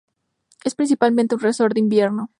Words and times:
Es 0.63 0.73
principalmente 0.73 1.35
un 1.35 1.41
resort 1.41 1.75
de 1.75 1.79
invierno. 1.81 2.29